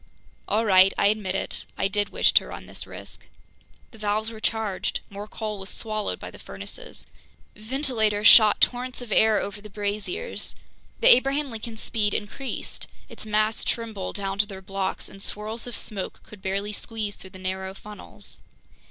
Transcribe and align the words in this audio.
All 0.47 0.65
right, 0.65 0.91
I 0.97 1.09
admit 1.09 1.35
it: 1.35 1.63
I 1.77 1.87
did 1.87 2.09
wish 2.09 2.31
to 2.33 2.47
run 2.47 2.65
this 2.65 2.87
risk! 2.87 3.27
The 3.91 3.99
valves 3.99 4.31
were 4.31 4.39
charged. 4.39 5.01
More 5.11 5.27
coal 5.27 5.59
was 5.59 5.69
swallowed 5.69 6.19
by 6.19 6.31
the 6.31 6.39
furnaces. 6.39 7.05
Ventilators 7.55 8.25
shot 8.25 8.59
torrents 8.59 9.03
of 9.03 9.11
air 9.11 9.39
over 9.39 9.61
the 9.61 9.69
braziers. 9.69 10.55
The 11.01 11.15
Abraham 11.15 11.51
Lincoln's 11.51 11.81
speed 11.81 12.15
increased. 12.15 12.87
Its 13.09 13.27
masts 13.27 13.63
trembled 13.63 14.15
down 14.15 14.39
to 14.39 14.47
their 14.47 14.59
blocks, 14.59 15.07
and 15.07 15.21
swirls 15.21 15.67
of 15.67 15.77
smoke 15.77 16.21
could 16.23 16.41
barely 16.41 16.73
squeeze 16.73 17.15
through 17.15 17.29
the 17.29 17.37
narrow 17.37 17.75
funnels. 17.75 18.41